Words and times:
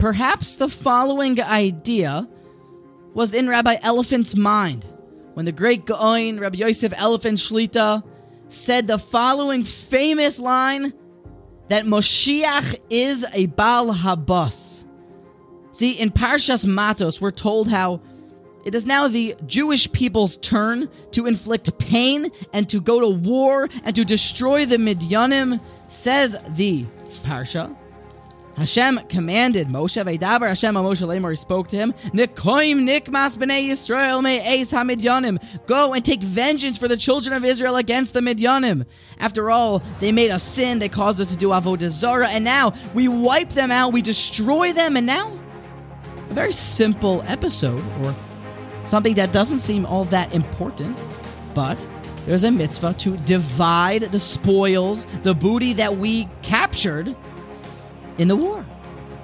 perhaps 0.00 0.56
the 0.56 0.68
following 0.68 1.40
idea 1.40 2.26
was 3.12 3.34
in 3.34 3.48
Rabbi 3.48 3.76
Elephant's 3.82 4.34
mind 4.34 4.84
when 5.34 5.44
the 5.44 5.52
great 5.52 5.84
Gaon, 5.84 6.40
Rabbi 6.40 6.56
Yosef 6.56 6.92
Elephant 6.96 7.38
Shlita, 7.38 8.02
said 8.48 8.86
the 8.86 8.98
following 8.98 9.62
famous 9.62 10.38
line 10.38 10.92
that 11.68 11.84
Moshiach 11.84 12.80
is 12.88 13.26
a 13.32 13.46
Baal 13.46 13.92
Habas. 13.92 14.84
See, 15.72 15.92
in 15.92 16.10
Parshas 16.10 16.66
Matos, 16.66 17.20
we're 17.20 17.30
told 17.30 17.68
how 17.68 18.00
it 18.64 18.74
is 18.74 18.86
now 18.86 19.06
the 19.06 19.36
Jewish 19.46 19.90
people's 19.92 20.38
turn 20.38 20.88
to 21.12 21.26
inflict 21.26 21.78
pain 21.78 22.30
and 22.52 22.68
to 22.70 22.80
go 22.80 23.00
to 23.00 23.08
war 23.08 23.68
and 23.84 23.94
to 23.94 24.04
destroy 24.04 24.64
the 24.64 24.78
Midyanim, 24.78 25.60
says 25.88 26.36
the 26.56 26.84
Parsha. 27.22 27.76
Hashem 28.56 29.00
commanded 29.08 29.68
Moshe 29.68 30.02
Veidaber 30.04 30.48
Hashem 30.48 30.74
Moshe 30.74 31.06
Lemor 31.06 31.36
spoke 31.38 31.68
to 31.68 31.76
him. 31.76 31.92
Nikoim 32.12 32.80
Nikmas 32.86 33.36
Bnei 33.36 33.68
Yisrael 33.68 34.22
Me 34.22 34.40
Eis 34.40 34.72
Hamidyanim. 34.72 35.42
Go 35.66 35.94
and 35.94 36.04
take 36.04 36.20
vengeance 36.20 36.76
for 36.76 36.88
the 36.88 36.96
children 36.96 37.34
of 37.34 37.44
Israel 37.44 37.76
against 37.76 38.14
the 38.14 38.20
Midyanim. 38.20 38.86
After 39.18 39.50
all, 39.50 39.82
they 40.00 40.12
made 40.12 40.30
us 40.30 40.42
sin, 40.42 40.78
they 40.78 40.88
caused 40.88 41.20
us 41.20 41.30
to 41.30 41.36
do 41.36 41.48
Avodah 41.48 41.88
Zarah 41.88 42.28
And 42.28 42.44
now 42.44 42.74
we 42.94 43.08
wipe 43.08 43.50
them 43.50 43.70
out, 43.70 43.92
we 43.92 44.02
destroy 44.02 44.72
them 44.72 44.96
And 44.96 45.06
now, 45.06 45.38
a 46.28 46.34
very 46.34 46.52
simple 46.52 47.22
episode 47.26 47.82
Or 48.02 48.14
something 48.86 49.14
that 49.14 49.32
doesn't 49.32 49.60
seem 49.60 49.86
all 49.86 50.04
that 50.06 50.34
important 50.34 50.98
But 51.54 51.78
there's 52.26 52.44
a 52.44 52.50
mitzvah 52.50 52.94
to 52.98 53.16
divide 53.18 54.02
the 54.02 54.18
spoils, 54.18 55.06
the 55.22 55.34
booty 55.34 55.72
that 55.74 55.96
we 55.96 56.28
captured 56.42 57.16
in 58.18 58.28
the 58.28 58.36
war. 58.36 58.64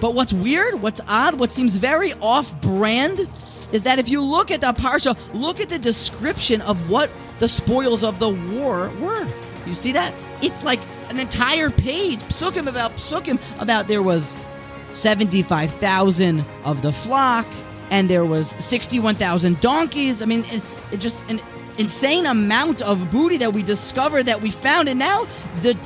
But 0.00 0.14
what's 0.14 0.32
weird, 0.32 0.82
what's 0.82 1.00
odd, 1.06 1.38
what 1.38 1.50
seems 1.50 1.76
very 1.76 2.12
off 2.14 2.60
brand 2.60 3.28
is 3.72 3.84
that 3.84 3.98
if 3.98 4.08
you 4.08 4.20
look 4.20 4.50
at 4.50 4.60
the 4.60 4.72
Parsha, 4.72 5.16
look 5.32 5.60
at 5.60 5.68
the 5.68 5.78
description 5.78 6.60
of 6.62 6.90
what 6.90 7.10
the 7.38 7.48
spoils 7.48 8.04
of 8.04 8.18
the 8.18 8.28
war 8.28 8.90
were. 9.00 9.26
You 9.66 9.74
see 9.74 9.92
that? 9.92 10.12
It's 10.42 10.62
like 10.64 10.80
an 11.08 11.18
entire 11.18 11.70
page, 11.70 12.20
psukim 12.24 12.66
about 12.66 12.96
psukim 12.96 13.38
about 13.60 13.88
there 13.88 14.02
was 14.02 14.36
75,000 14.92 16.44
of 16.64 16.82
the 16.82 16.92
flock 16.92 17.46
and 17.90 18.08
there 18.08 18.24
was 18.24 18.54
61,000 18.58 19.60
donkeys. 19.60 20.22
I 20.22 20.24
mean, 20.24 20.44
it, 20.46 20.62
it 20.90 20.96
just 20.98 21.22
an 21.28 21.40
insane 21.78 22.26
amount 22.26 22.82
of 22.82 23.10
booty 23.10 23.36
that 23.38 23.52
we 23.52 23.62
discovered 23.62 24.24
that 24.24 24.40
we 24.40 24.50
found 24.50 24.88
and 24.88 24.98
now 24.98 25.26
the 25.60 25.76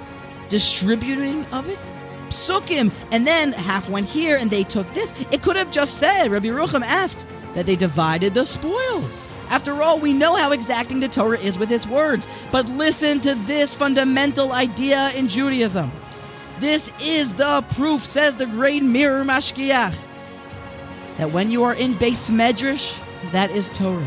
distributing 0.48 1.44
of 1.46 1.68
it 1.68 1.78
psukim, 2.28 2.92
and 3.12 3.26
then 3.26 3.52
half 3.52 3.88
went 3.88 4.08
here 4.08 4.36
and 4.36 4.50
they 4.50 4.64
took 4.64 4.92
this. 4.94 5.12
It 5.30 5.42
could 5.42 5.56
have 5.56 5.70
just 5.70 5.98
said, 5.98 6.30
Rabbi 6.30 6.48
Rucham 6.48 6.82
asked, 6.82 7.26
that 7.54 7.66
they 7.66 7.76
divided 7.76 8.34
the 8.34 8.44
spoils. 8.44 9.26
After 9.48 9.82
all, 9.82 9.98
we 9.98 10.12
know 10.12 10.34
how 10.34 10.52
exacting 10.52 11.00
the 11.00 11.08
Torah 11.08 11.38
is 11.38 11.58
with 11.58 11.70
its 11.70 11.86
words. 11.86 12.28
But 12.52 12.68
listen 12.68 13.20
to 13.20 13.34
this 13.46 13.74
fundamental 13.74 14.52
idea 14.52 15.10
in 15.12 15.28
Judaism. 15.28 15.90
This 16.58 16.92
is 17.00 17.34
the 17.34 17.62
proof, 17.70 18.04
says 18.04 18.36
the 18.36 18.46
great 18.46 18.82
Mir 18.82 19.22
Mashgiach, 19.24 19.94
that 21.18 21.30
when 21.30 21.50
you 21.50 21.64
are 21.64 21.74
in 21.74 21.94
beis 21.94 22.30
Medrash, 22.30 22.98
that 23.32 23.50
is 23.50 23.70
Torah. 23.70 24.06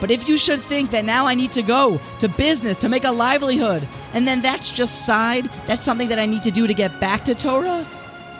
But 0.00 0.10
if 0.10 0.28
you 0.28 0.38
should 0.38 0.60
think 0.60 0.90
that 0.90 1.04
now 1.04 1.26
I 1.26 1.34
need 1.34 1.52
to 1.52 1.62
go 1.62 2.00
to 2.20 2.28
business 2.28 2.76
to 2.78 2.88
make 2.88 3.04
a 3.04 3.10
livelihood, 3.10 3.86
and 4.14 4.26
then 4.26 4.42
that's 4.42 4.70
just 4.70 5.06
side, 5.06 5.46
that's 5.66 5.84
something 5.84 6.08
that 6.08 6.18
I 6.18 6.26
need 6.26 6.42
to 6.44 6.50
do 6.50 6.66
to 6.66 6.74
get 6.74 7.00
back 7.00 7.24
to 7.24 7.34
Torah, 7.34 7.86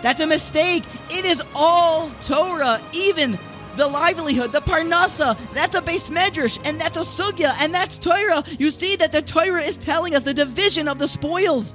that's 0.02 0.20
a 0.20 0.26
mistake. 0.26 0.84
It 1.10 1.24
is 1.24 1.42
all 1.54 2.10
Torah, 2.20 2.80
even 2.92 3.38
the 3.76 3.86
livelihood, 3.86 4.52
the 4.52 4.60
parnasa, 4.60 5.36
that's 5.52 5.74
a 5.74 5.80
beis 5.80 6.10
medrash, 6.10 6.58
and 6.64 6.80
that's 6.80 6.96
a 6.96 7.00
sugya, 7.00 7.54
and 7.60 7.72
that's 7.72 7.98
Torah. 7.98 8.44
You 8.58 8.70
see 8.70 8.96
that 8.96 9.12
the 9.12 9.22
Torah 9.22 9.62
is 9.62 9.76
telling 9.76 10.14
us 10.14 10.22
the 10.22 10.34
division 10.34 10.88
of 10.88 10.98
the 10.98 11.08
spoils. 11.08 11.74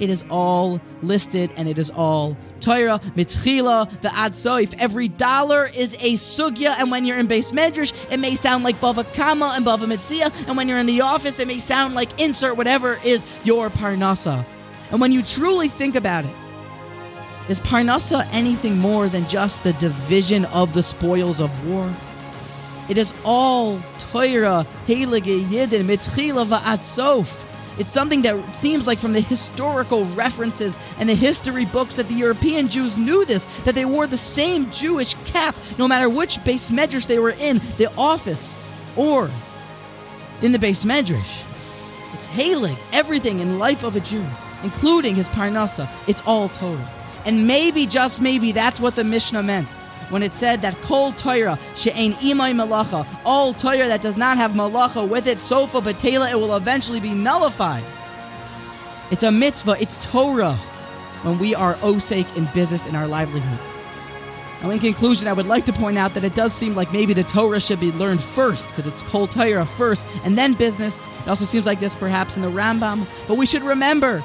It 0.00 0.10
is 0.10 0.24
all 0.30 0.80
listed, 1.02 1.52
and 1.56 1.68
it 1.68 1.78
is 1.78 1.90
all 1.90 2.36
Torah, 2.60 3.00
mitchila, 3.16 4.00
the 4.02 4.14
ad 4.14 4.32
soif. 4.32 4.74
Every 4.78 5.08
dollar 5.08 5.66
is 5.66 5.94
a 5.94 6.14
sugya, 6.14 6.74
and 6.78 6.90
when 6.90 7.04
you're 7.04 7.18
in 7.18 7.26
beis 7.26 7.52
medrash, 7.52 7.92
it 8.10 8.18
may 8.18 8.34
sound 8.34 8.64
like 8.64 8.76
bava 8.80 9.04
kama 9.14 9.52
and 9.54 9.64
bava 9.64 9.86
metzia, 9.86 10.32
and 10.48 10.56
when 10.56 10.68
you're 10.68 10.78
in 10.78 10.86
the 10.86 11.00
office, 11.00 11.38
it 11.38 11.48
may 11.48 11.58
sound 11.58 11.94
like 11.94 12.20
insert 12.20 12.56
whatever 12.56 12.98
is 13.04 13.24
your 13.44 13.70
parnasa. 13.70 14.44
And 14.90 15.00
when 15.00 15.12
you 15.12 15.22
truly 15.22 15.68
think 15.68 15.94
about 15.94 16.24
it, 16.24 16.34
is 17.48 17.60
parnasa 17.60 18.28
anything 18.32 18.78
more 18.78 19.08
than 19.08 19.26
just 19.28 19.64
the 19.64 19.72
division 19.74 20.44
of 20.46 20.72
the 20.72 20.82
spoils 20.82 21.40
of 21.40 21.50
war? 21.66 21.92
It 22.88 22.98
is 22.98 23.14
all 23.24 23.80
Torah, 23.98 24.66
Heilige 24.86 25.44
Yidin, 25.44 25.84
Mitchila 25.84 26.46
va'at 26.46 26.82
sof. 26.84 27.46
It's 27.78 27.92
something 27.92 28.22
that 28.22 28.54
seems 28.54 28.86
like 28.86 28.98
from 28.98 29.12
the 29.12 29.20
historical 29.20 30.04
references 30.06 30.76
and 30.98 31.08
the 31.08 31.14
history 31.14 31.64
books 31.64 31.94
that 31.94 32.08
the 32.08 32.14
European 32.14 32.68
Jews 32.68 32.98
knew 32.98 33.24
this, 33.24 33.44
that 33.64 33.74
they 33.74 33.84
wore 33.84 34.06
the 34.06 34.16
same 34.16 34.70
Jewish 34.70 35.14
cap 35.26 35.54
no 35.78 35.88
matter 35.88 36.08
which 36.08 36.38
beis 36.38 36.70
medrash 36.70 37.06
they 37.06 37.18
were 37.18 37.30
in, 37.30 37.60
the 37.78 37.90
office 37.96 38.56
or 38.96 39.30
in 40.42 40.52
the 40.52 40.58
beis 40.58 40.84
medrash. 40.84 41.44
It's 42.14 42.26
Halig, 42.26 42.76
everything 42.92 43.40
in 43.40 43.58
life 43.58 43.84
of 43.84 43.96
a 43.96 44.00
Jew, 44.00 44.24
including 44.62 45.14
his 45.14 45.28
parnasa. 45.28 45.88
It's 46.06 46.20
all 46.26 46.48
Torah. 46.48 46.90
And 47.24 47.46
maybe, 47.46 47.86
just 47.86 48.20
maybe, 48.20 48.52
that's 48.52 48.80
what 48.80 48.96
the 48.96 49.04
Mishnah 49.04 49.42
meant 49.42 49.68
when 50.10 50.22
it 50.22 50.32
said 50.32 50.62
that 50.62 50.76
kol 50.82 51.12
Torah 51.12 51.58
she'ain 51.74 52.12
imay 52.14 52.52
melacha, 52.54 53.06
all 53.24 53.54
Torah 53.54 53.88
that 53.88 54.02
does 54.02 54.16
not 54.16 54.36
have 54.36 54.52
melacha 54.52 55.08
with 55.08 55.26
it, 55.26 55.40
sofa 55.40 55.80
batela, 55.80 56.30
it 56.30 56.36
will 56.36 56.56
eventually 56.56 57.00
be 57.00 57.12
nullified. 57.12 57.84
It's 59.10 59.22
a 59.22 59.30
mitzvah, 59.30 59.76
it's 59.80 60.04
Torah 60.04 60.54
when 61.22 61.38
we 61.38 61.54
are 61.54 61.74
osake 61.76 62.36
in 62.36 62.46
business 62.54 62.86
in 62.86 62.94
our 62.94 63.06
livelihoods. 63.06 63.76
Now, 64.62 64.70
in 64.70 64.78
conclusion, 64.78 65.26
I 65.26 65.32
would 65.32 65.46
like 65.46 65.64
to 65.66 65.72
point 65.72 65.96
out 65.96 66.12
that 66.14 66.24
it 66.24 66.34
does 66.34 66.52
seem 66.52 66.74
like 66.74 66.92
maybe 66.92 67.14
the 67.14 67.24
Torah 67.24 67.60
should 67.60 67.80
be 67.80 67.92
learned 67.92 68.22
first, 68.22 68.68
because 68.68 68.86
it's 68.86 69.02
Kol 69.02 69.26
Torah 69.26 69.64
first, 69.64 70.04
and 70.22 70.36
then 70.36 70.52
business. 70.52 71.06
It 71.22 71.28
also 71.28 71.46
seems 71.46 71.64
like 71.64 71.80
this 71.80 71.94
perhaps 71.94 72.36
in 72.36 72.42
the 72.42 72.50
Rambam. 72.50 73.06
But 73.26 73.38
we 73.38 73.46
should 73.46 73.62
remember 73.62 74.22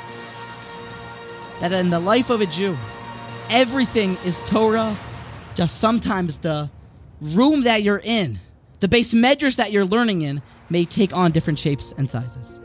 that 1.61 1.71
in 1.71 1.89
the 1.89 2.01
life 2.01 2.29
of 2.29 2.41
a 2.41 2.45
Jew, 2.45 2.77
everything 3.49 4.17
is 4.25 4.41
Torah 4.41 4.95
just 5.55 5.79
sometimes 5.79 6.39
the 6.39 6.69
room 7.21 7.63
that 7.63 7.81
you're 7.81 8.01
in, 8.03 8.39
the 8.81 8.87
beis 8.87 9.13
medrash 9.13 9.55
that 9.55 9.71
you're 9.71 9.85
learning 9.85 10.21
in, 10.21 10.41
may 10.69 10.85
take 10.85 11.15
on 11.15 11.31
different 11.31 11.57
shapes 11.57 11.93
and 11.97 12.09
sizes. 12.09 12.59